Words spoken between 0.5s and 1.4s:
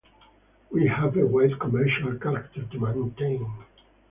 We have a